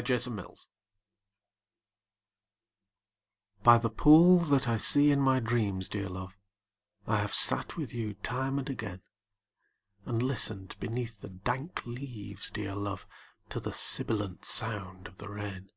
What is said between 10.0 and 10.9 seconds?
And listened